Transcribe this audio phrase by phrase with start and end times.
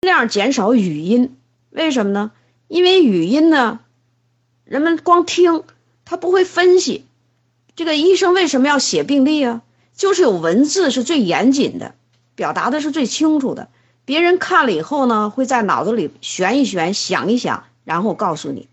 [0.00, 1.36] 尽量减少语音。
[1.70, 2.30] 为什么呢？
[2.68, 3.80] 因为语音呢，
[4.64, 5.64] 人们光听，
[6.04, 7.04] 他不会分析。
[7.74, 9.62] 这个医生为什么要写病历啊？
[9.96, 11.96] 就是有文字是最严谨的，
[12.36, 13.68] 表达的是最清楚的。
[14.04, 18.68] 别人看了以后呢，会在脑子里旋一旋，想一想，然后告诉你。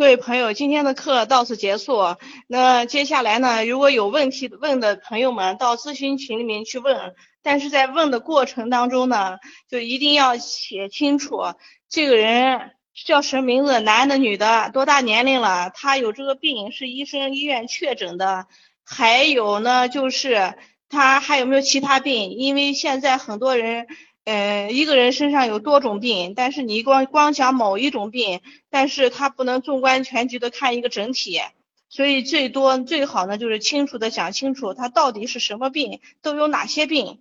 [0.00, 2.16] 各位朋友，今天的课到此结束。
[2.46, 7.14] 那接下来呢，如果有问题问的朋友们，到咨询群里面去问。
[7.42, 9.36] 但是在问的过程当中呢，
[9.68, 11.42] 就一定要写清楚
[11.90, 18.46] 这个人叫什么名字，男的、女的，多大年龄了，他有这个病是医生医院确诊的，
[18.82, 20.54] 还有呢，就是
[20.90, 22.32] 他还有没有其他病？
[22.32, 23.86] 因为现在很多人。
[24.24, 31.40] 嗯，一个人身上有多种病，但是你光光讲某一种病，但是他不能纵观全局的看一个整体，
[31.88, 37.18] 所以最多最好呢就是清楚的讲清楚他到底是什么病，都有哪些病。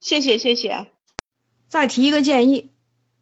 [0.00, 0.88] 谢谢谢谢。
[1.68, 2.68] 再提一个建议，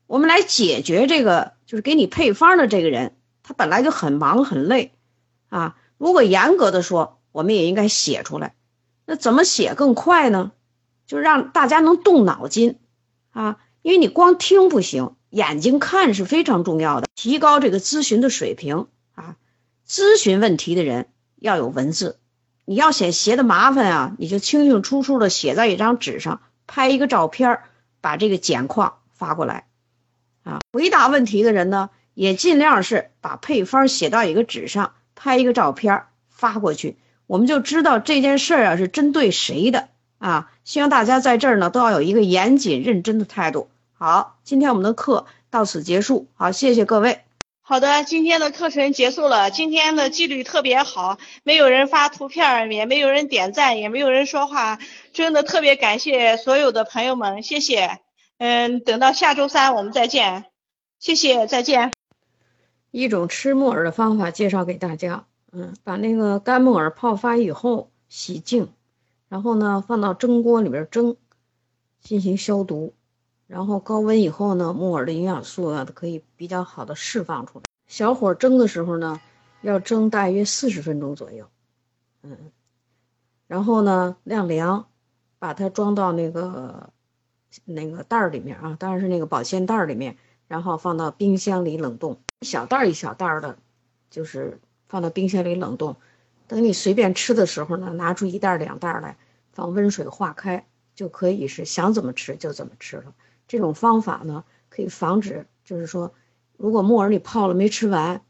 [0.06, 4.92] 我们来解决这个，就是给你配方的这个人，他本来就很忙很累
[5.50, 5.76] 啊。
[5.98, 8.54] 如果严格的说，我们也应该写出来，
[9.06, 10.52] 那怎么写更快呢？
[11.06, 12.78] 就让大家能动脑筋，
[13.30, 19.36] 啊，因为你光听不行，眼睛看是非常重要的，提高这个咨询的水平啊。
[19.86, 22.18] 咨询问题的人要有文字，
[22.64, 27.60] 你要写写的麻烦啊，你就清清楚楚的写在一张纸上，拍一个照片，
[28.00, 29.66] 把这个简况发过来，
[30.42, 36.96] 啊，回答问题的人呢，也尽量是把配方写到一个纸上，拍一个照片发过去，
[37.26, 39.88] 我们就知道这件事儿啊是针对谁的。
[40.18, 43.68] 啊，希望大家在这儿呢都要有一个严谨认真的态度。
[43.92, 46.28] 好，今天我们的课到此结束。
[46.34, 47.20] 好，谢谢各位。
[47.60, 49.50] 好的，今天的课程结束了。
[49.50, 54.78] 今天的纪律特别好，没有人发图片，也没有人点赞，也没有人说话，
[55.12, 57.98] 真的特别感谢所有的朋友们，谢谢。
[58.38, 60.46] 嗯，等到下周三我们再见，
[61.00, 61.92] 谢谢，再见。
[62.90, 65.26] 一种吃木耳的方法介绍给大家。
[65.54, 68.68] 嗯，把那个干木耳泡发以后洗净。
[69.28, 71.16] 然后呢，放到蒸锅里边蒸，
[72.00, 72.92] 进行消毒。
[73.46, 77.64] 然后高温以后呢，木耳的营养素啊可以比较好的释放出来。
[77.86, 79.20] 小火蒸的时候呢，
[79.62, 81.46] 要蒸大约四十分钟左右。
[82.22, 82.52] 嗯，
[83.46, 84.86] 然后呢，晾凉，
[85.38, 86.90] 把它装到那个
[87.64, 90.16] 那个袋儿里面啊，当然是那个保鲜袋儿里面，
[90.48, 93.58] 然后放到冰箱里冷冻，一小袋儿一小袋儿的，
[94.10, 94.58] 就是
[94.94, 95.96] 放到冰箱里冷冻。
[96.46, 99.16] 等你随便吃的时候呢，拿出一袋两袋来。
[99.52, 103.12] 放温水化开，就可以是想怎么吃就怎么吃了。
[103.48, 106.14] 这种方法呢，可以防止，就是说，
[106.56, 108.22] 如果木耳你泡了没吃完，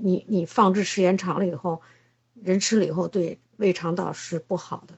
[0.00, 1.80] 你你放置时间长了以后，
[2.34, 4.94] 人吃了以后对胃肠道是不好的。